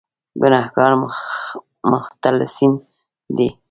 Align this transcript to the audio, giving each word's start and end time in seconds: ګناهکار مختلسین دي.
ګناهکار 0.41 0.91
مختلسین 1.91 2.71
دي. 3.37 3.49